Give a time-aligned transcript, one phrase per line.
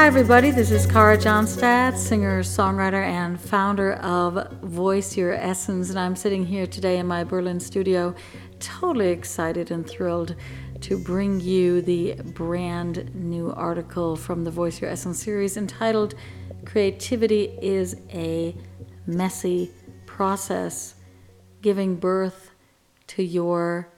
[0.00, 0.50] Hi, everybody.
[0.50, 5.90] This is Kara Johnstad, singer, songwriter, and founder of Voice Your Essence.
[5.90, 8.14] And I'm sitting here today in my Berlin studio,
[8.60, 10.36] totally excited and thrilled
[10.80, 16.14] to bring you the brand new article from the Voice Your Essence series entitled
[16.64, 18.56] Creativity is a
[19.06, 19.70] Messy
[20.06, 20.94] Process
[21.60, 22.52] Giving Birth
[23.08, 23.92] to Your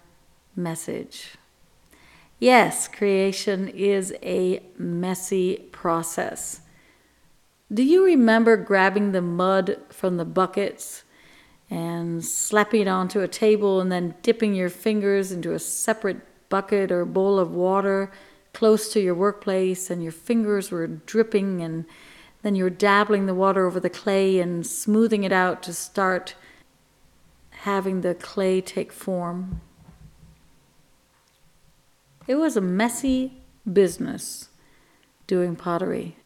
[0.56, 1.36] Message.
[2.42, 6.62] Yes, creation is a messy process.
[7.72, 11.04] Do you remember grabbing the mud from the buckets
[11.70, 16.90] and slapping it onto a table and then dipping your fingers into a separate bucket
[16.90, 18.10] or bowl of water
[18.52, 21.84] close to your workplace and your fingers were dripping and
[22.42, 26.34] then you were dabbling the water over the clay and smoothing it out to start
[27.50, 29.60] having the clay take form?
[32.26, 34.48] It was a messy business
[35.26, 36.16] doing pottery.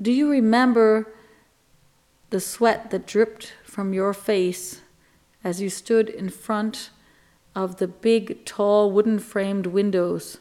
[0.00, 1.12] Do you remember
[2.30, 4.80] the sweat that dripped from your face
[5.44, 6.90] as you stood in front
[7.54, 10.38] of the big, tall, wooden framed windows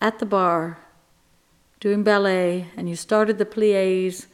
[0.00, 0.78] at the bar
[1.80, 4.28] doing ballet and you started the plies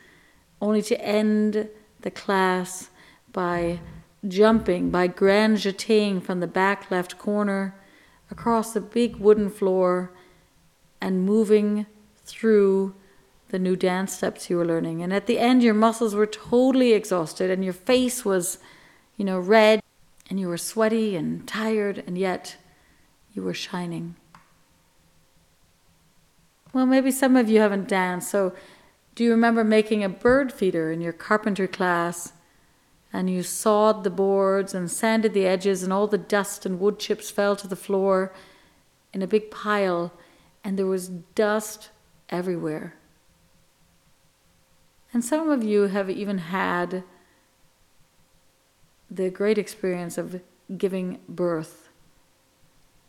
[0.60, 1.68] only to end
[2.02, 2.90] the class
[3.32, 3.80] by
[4.26, 7.74] jumping, by grand jeting from the back left corner
[8.30, 10.12] across the big wooden floor
[11.00, 11.86] and moving
[12.24, 12.94] through
[13.50, 15.02] the new dance steps you were learning.
[15.02, 18.58] And at the end, your muscles were totally exhausted and your face was,
[19.16, 19.80] you know, red
[20.28, 22.56] and you were sweaty and tired, and yet
[23.32, 24.14] you were shining.
[26.72, 28.54] Well, maybe some of you haven't danced, so
[29.14, 32.32] do you remember making a bird feeder in your carpentry class?
[33.12, 36.98] And you sawed the boards and sanded the edges, and all the dust and wood
[36.98, 38.32] chips fell to the floor
[39.12, 40.12] in a big pile,
[40.62, 41.90] and there was dust
[42.28, 42.94] everywhere.
[45.12, 47.02] And some of you have even had
[49.10, 50.42] the great experience of
[50.76, 51.88] giving birth.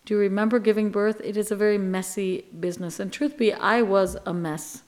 [0.06, 1.22] Do you remember giving birth?
[1.24, 3.00] It is a very messy business.
[3.00, 4.84] And truth be, I was a mess.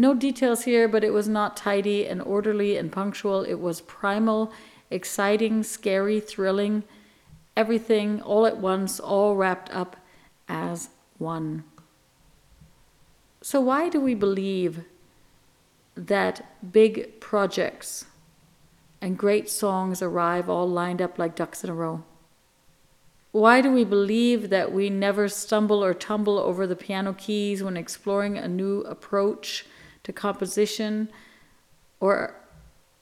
[0.00, 3.42] No details here, but it was not tidy and orderly and punctual.
[3.42, 4.52] It was primal,
[4.92, 6.84] exciting, scary, thrilling,
[7.56, 9.96] everything all at once, all wrapped up
[10.48, 11.64] as one.
[13.42, 14.84] So, why do we believe
[15.96, 18.04] that big projects
[19.00, 22.04] and great songs arrive all lined up like ducks in a row?
[23.32, 27.76] Why do we believe that we never stumble or tumble over the piano keys when
[27.76, 29.66] exploring a new approach
[30.08, 31.10] to composition,
[32.00, 32.34] or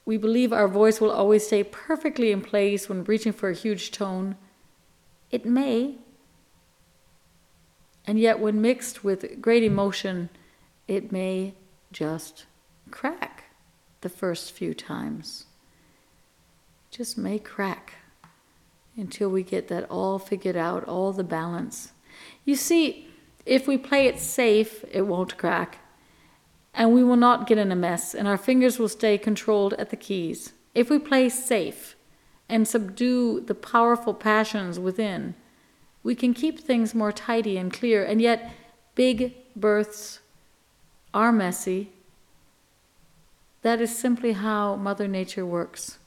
[0.05, 3.93] we believe our voice will always stay perfectly in place when reaching for a huge
[3.93, 4.37] tone.
[5.31, 5.99] It may.
[8.09, 10.31] And yet, when mixed with great emotion,
[10.89, 11.55] it may
[11.93, 12.47] just
[12.91, 13.45] crack
[14.01, 15.47] the first few times.
[16.91, 17.95] Just may crack
[18.97, 21.93] until we get that all figured out, all the balance.
[22.45, 23.09] You see,
[23.45, 25.79] if we play it safe, it won't crack
[26.77, 29.89] and we will not get in a mess, and our fingers will stay controlled at
[29.89, 30.53] the keys.
[30.75, 31.97] If we play safe
[32.51, 35.35] and subdue the powerful passions within,
[36.03, 38.53] we can keep things more tidy and clear, and yet
[38.95, 40.21] big births
[41.15, 41.93] are messy.
[43.63, 45.99] That is simply how Mother Nature works.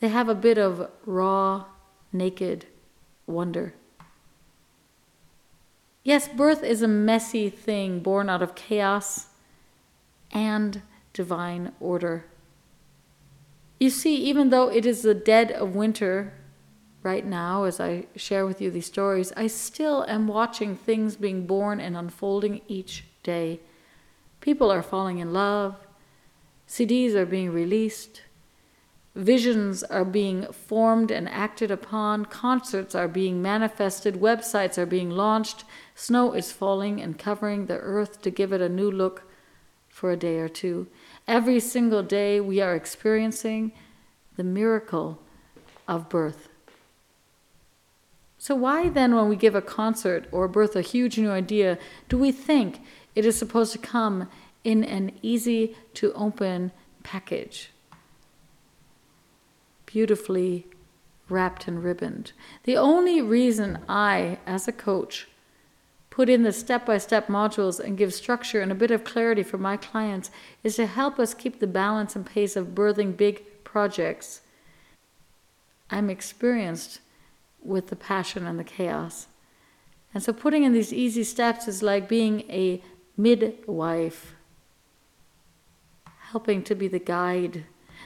[0.00, 1.66] They have a bit of raw,
[2.12, 2.66] naked
[3.28, 3.74] wonder.
[6.02, 9.28] Yes, birth is a messy thing born out of chaos
[10.34, 12.26] and divine order.
[13.78, 16.34] You see, even though it is the dead of winter
[17.02, 21.46] right now, as I share with you these stories, I still am watching things being
[21.46, 23.60] born and unfolding each day.
[24.40, 25.76] People are falling in love,
[26.68, 28.22] CDs are being released,
[29.14, 35.64] visions are being formed and acted upon, concerts are being manifested, websites are being launched,
[35.94, 39.24] snow is falling and covering the earth to give it a new look
[39.94, 40.88] for a day or two.
[41.28, 43.70] Every single day, we are experiencing
[44.36, 45.20] the miracle
[45.86, 46.48] of birth.
[48.36, 52.18] So, why then, when we give a concert or birth a huge new idea, do
[52.18, 52.80] we think
[53.14, 54.28] it is supposed to come
[54.64, 56.72] in an easy to open
[57.04, 57.70] package?
[59.86, 60.66] Beautifully
[61.28, 62.32] wrapped and ribboned.
[62.64, 65.28] The only reason I, as a coach,
[66.14, 69.42] put in the step by step modules and give structure and a bit of clarity
[69.42, 70.30] for my clients
[70.62, 74.40] is to help us keep the balance and pace of birthing big projects.
[75.90, 77.00] I'm experienced
[77.60, 79.26] with the passion and the chaos.
[80.14, 82.80] And so putting in these easy steps is like being a
[83.16, 84.36] midwife,
[86.30, 87.64] helping to be the guide.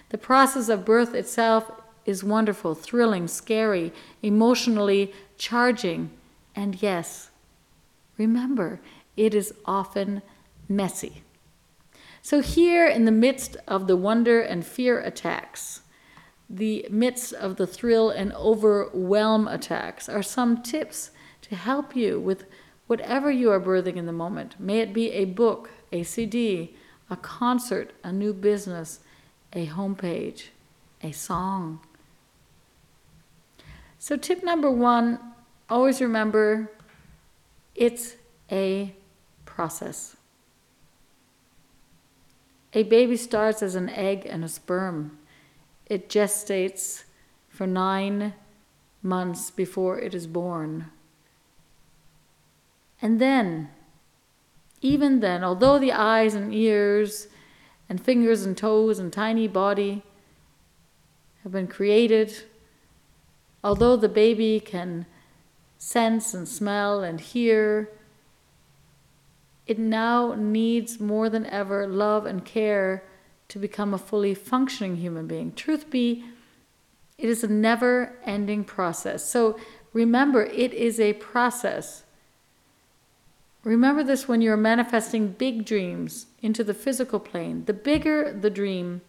[0.09, 1.71] The process of birth itself
[2.07, 6.09] is wonderful, thrilling, scary, emotionally charging,
[6.57, 7.29] and yes,
[8.19, 8.81] remember,
[9.17, 10.23] it is often
[10.69, 11.23] messy.
[12.21, 15.81] So, here in the midst of the wonder and fear attacks,
[16.51, 21.11] the midst of the thrill and overwhelm attacks, are some tips
[21.43, 22.45] to help you with
[22.87, 24.59] whatever you are birthing in the moment.
[24.59, 26.77] May it be a book, a CD,
[27.09, 29.01] a concert, a new business,
[29.53, 30.49] a homepage,
[31.03, 31.81] a song.
[33.99, 35.19] So, tip number one
[35.71, 36.71] always remember
[37.79, 38.17] it's
[38.51, 38.93] a
[39.45, 40.17] process.
[42.75, 45.19] A baby starts as an egg and a sperm.
[45.87, 47.05] It gestates
[47.49, 48.35] for nine
[49.03, 50.91] months before it is born.
[53.01, 53.71] And then,
[54.83, 57.29] even then, although the eyes and ears
[57.89, 60.03] and fingers and toes and tiny body
[61.45, 62.43] have been created,
[63.63, 65.07] although the baby can
[65.79, 67.91] sense and smell and hear,
[69.67, 73.05] it now needs more than ever love and care
[73.49, 75.53] to become a fully functioning human being.
[75.53, 76.25] Truth be,
[77.17, 79.29] it is a never ending process.
[79.29, 79.59] So
[79.93, 82.05] remember, it is a process.
[83.65, 87.65] Remember this when you're manifesting big dreams into the physical plane.
[87.65, 89.01] The bigger the dream,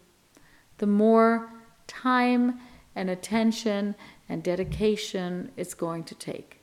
[0.78, 1.50] the more
[1.86, 2.60] time
[2.94, 3.94] and attention
[4.28, 6.59] and dedication it's going to take.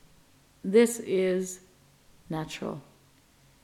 [0.68, 1.62] This is
[2.30, 2.82] natural.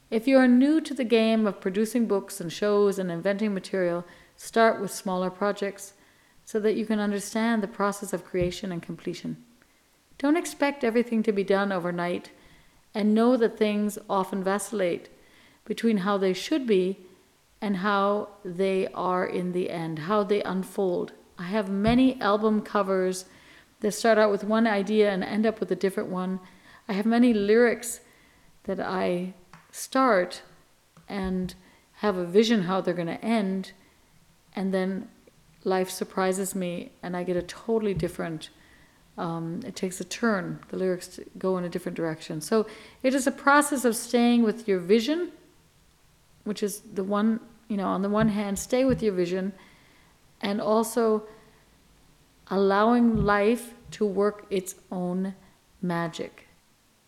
[0.10, 4.06] If you are new to the game of producing books and shows and inventing material,
[4.38, 5.96] start with smaller projects
[6.46, 9.36] so that you can understand the process of creation and completion.
[10.18, 12.32] Don't expect everything to be done overnight
[12.94, 15.10] and know that things often vacillate
[15.66, 17.00] between how they should be
[17.60, 21.12] and how they are in the end, how they unfold.
[21.38, 23.26] I have many album covers
[23.82, 26.40] that start out with one idea and end up with a different one.
[26.88, 28.02] I have many lyrics
[28.64, 29.34] that I
[29.72, 30.42] start
[31.08, 31.54] and
[31.98, 33.72] have a vision how they're going to end,
[34.56, 35.08] and then
[35.64, 38.50] life surprises me and I get a totally different
[39.18, 40.60] um, it takes a turn.
[40.70, 42.42] The lyrics go in a different direction.
[42.42, 42.66] So
[43.04, 45.32] it is a process of staying with your vision,
[46.44, 49.54] which is the one, you know, on the one hand, stay with your vision,
[50.42, 51.24] and also
[52.48, 55.36] allowing life to work its own
[55.82, 56.43] magic.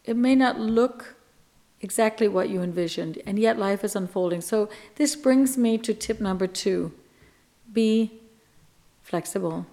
[0.06, 1.16] It may not look
[1.82, 4.42] exactly what you envisioned, and yet life is unfolding.
[4.42, 6.92] So this brings me to tip number two
[7.74, 8.22] be
[9.04, 9.66] flexible.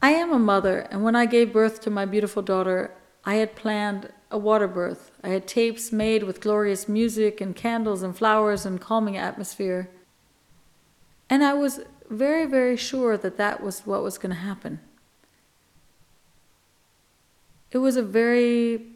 [0.00, 2.92] I am a mother, and when I gave birth to my beautiful daughter,
[3.24, 5.10] I had planned a water birth.
[5.22, 9.90] I had tapes made with glorious music and candles and flowers and calming atmosphere.
[11.28, 14.80] And I was very, very sure that that was what was going to happen.
[17.72, 18.86] It was a very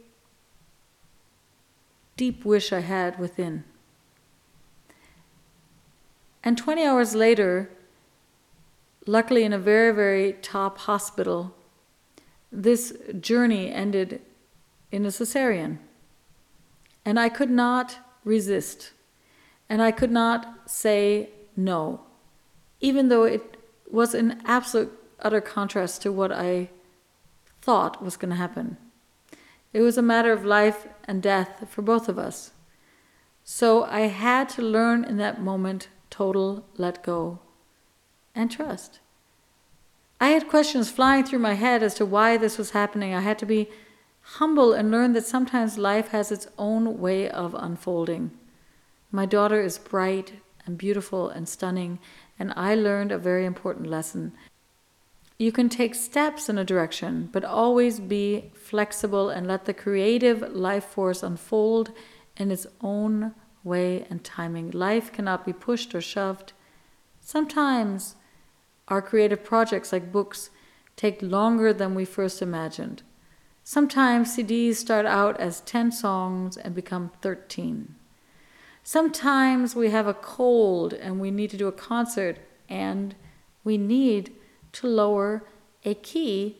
[2.16, 3.64] deep wish I had within.
[6.42, 7.70] And 20 hours later,
[9.06, 11.54] luckily in a very, very top hospital,
[12.52, 14.20] this journey ended
[14.90, 15.78] in a cesarean.
[17.04, 18.92] And I could not resist.
[19.68, 22.00] And I could not say no,
[22.80, 23.56] even though it
[23.90, 26.70] was in absolute utter contrast to what I
[27.60, 28.76] thought was going to happen.
[29.72, 32.52] It was a matter of life and death for both of us.
[33.44, 37.38] So I had to learn in that moment total let go
[38.34, 39.00] and trust.
[40.20, 43.14] I had questions flying through my head as to why this was happening.
[43.14, 43.68] I had to be
[44.22, 48.30] humble and learn that sometimes life has its own way of unfolding.
[49.10, 50.34] My daughter is bright
[50.66, 51.98] and beautiful and stunning,
[52.38, 54.32] and I learned a very important lesson.
[55.40, 60.42] You can take steps in a direction, but always be flexible and let the creative
[60.54, 61.92] life force unfold
[62.36, 64.70] in its own way and timing.
[64.70, 66.52] Life cannot be pushed or shoved.
[67.22, 68.16] Sometimes
[68.88, 70.50] our creative projects, like books,
[70.94, 73.02] take longer than we first imagined.
[73.64, 77.94] Sometimes CDs start out as 10 songs and become 13.
[78.84, 83.14] Sometimes we have a cold and we need to do a concert and
[83.64, 84.34] we need
[84.72, 85.44] to lower
[85.84, 86.56] a key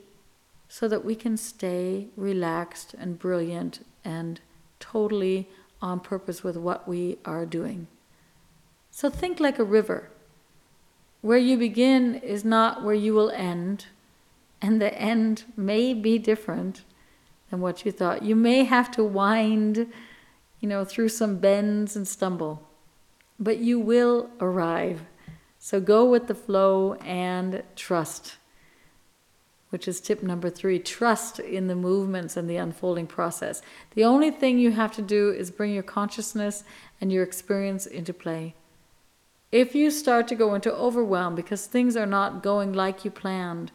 [0.69, 4.41] so that we can stay relaxed and brilliant and
[4.79, 5.49] totally
[5.83, 7.87] on purpose with what we are doing.
[8.91, 10.11] So think like a river.
[11.23, 13.87] Where you begin is not where you will end,
[14.63, 16.83] and the end may be different
[17.51, 18.23] than what you thought.
[18.23, 19.93] You may have to wind
[20.61, 22.69] you know, through some bends and stumble.
[23.39, 25.03] But you will arrive.
[25.63, 28.37] So go with the flow and trust,
[29.69, 33.61] which is tip number three trust in the movements and the unfolding process.
[33.95, 36.65] The only thing you have to do is bring your consciousness
[36.99, 38.55] and your experience into play.
[39.53, 43.71] If you start to go into overwhelm because things are not going like you planned,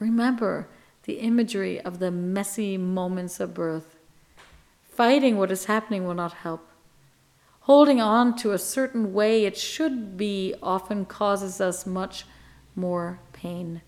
[0.00, 0.66] remember
[1.04, 3.94] the imagery of the messy moments of birth.
[4.82, 6.68] Fighting what is happening will not help.
[7.64, 12.26] Holding on to a certain way it should be often causes us much
[12.76, 13.80] more pain.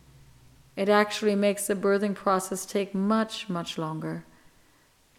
[0.77, 4.25] It actually makes the birthing process take much, much longer.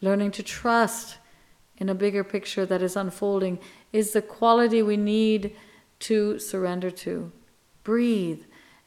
[0.02, 1.18] Learning to trust
[1.78, 3.60] in a bigger picture that is unfolding
[3.94, 5.56] is the quality we need
[6.00, 7.32] to surrender to.
[7.84, 8.42] Breathe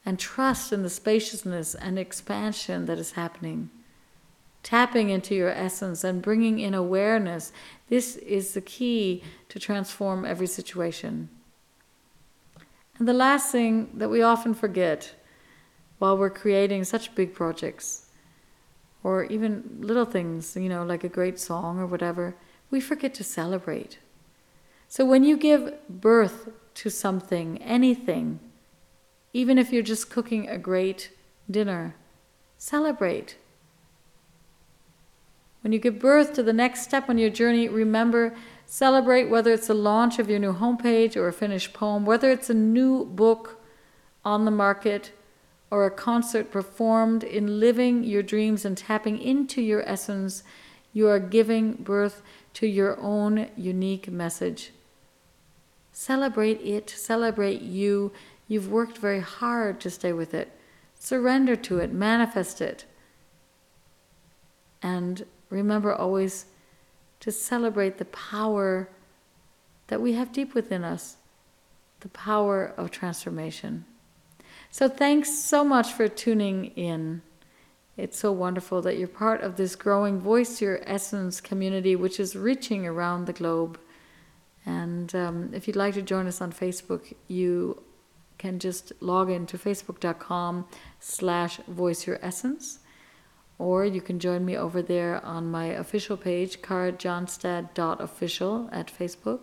[0.04, 3.70] and trust in the spaciousness and expansion that is happening.
[4.62, 7.52] Tapping into your essence and bringing in awareness,
[7.88, 11.28] this is the key to transform every situation.
[12.98, 15.14] And the last thing that we often forget
[15.98, 18.06] while we're creating such big projects,
[19.02, 22.36] or even little things, you know, like a great song or whatever,
[22.70, 23.98] we forget to celebrate.
[24.88, 28.40] So when you give birth to something, anything,
[29.32, 31.10] even if you're just cooking a great
[31.50, 31.94] dinner,
[32.58, 33.36] celebrate.
[35.62, 38.34] When you give birth to the next step on your journey, remember,
[38.66, 42.48] celebrate whether it's the launch of your new homepage or a finished poem, whether it's
[42.48, 43.60] a new book
[44.24, 45.12] on the market
[45.70, 50.42] or a concert performed in living your dreams and tapping into your essence,
[50.92, 52.22] you are giving birth
[52.54, 54.72] to your own unique message.
[55.92, 58.10] Celebrate it, celebrate you.
[58.48, 60.50] You've worked very hard to stay with it.
[60.98, 62.84] Surrender to it, manifest it.
[64.82, 66.46] And remember always
[67.20, 68.88] to celebrate the power
[69.88, 71.16] that we have deep within us,
[72.00, 73.84] the power of transformation.
[74.70, 77.22] So, thanks so much for tuning in.
[77.96, 82.34] It's so wonderful that you're part of this growing Voice Your Essence community, which is
[82.36, 83.78] reaching around the globe.
[84.64, 87.82] And um, if you'd like to join us on Facebook, you
[88.38, 90.66] can just log into facebook.com
[90.98, 92.78] slash voice your essence
[93.60, 99.40] or you can join me over there on my official page karajohnstad.official at facebook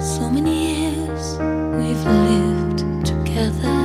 [0.00, 1.38] So many years
[1.76, 3.80] we've lived together,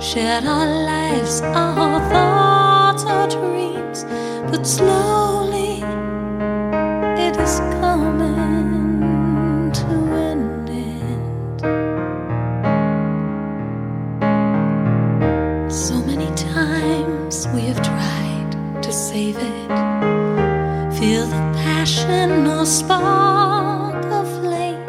[0.00, 4.04] shared our lives, our thoughts, our dreams,
[4.50, 5.03] but slowly
[21.14, 24.80] feel the passion or spark of flame.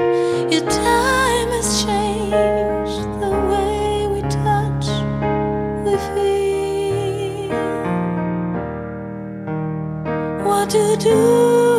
[0.52, 4.88] Your time has changed the way we touch,
[5.86, 7.52] we feel.
[10.48, 11.75] What to do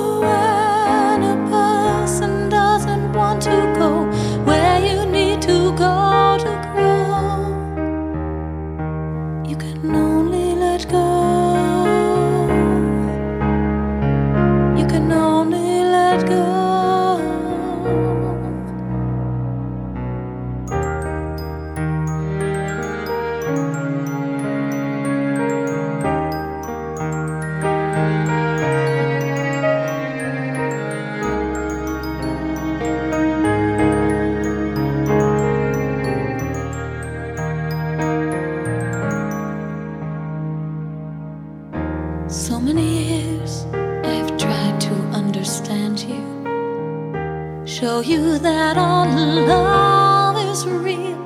[47.65, 51.17] show you that our love is real.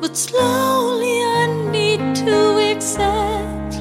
[0.00, 2.36] But slowly I need to
[2.72, 3.74] accept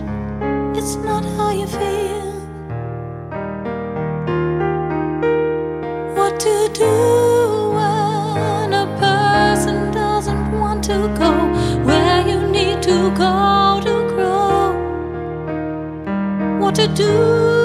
[0.77, 2.33] it's not how you feel.
[6.15, 6.93] What to do
[7.77, 11.31] when a person doesn't want to go
[11.83, 14.73] where you need to go to grow?
[16.59, 17.56] What to do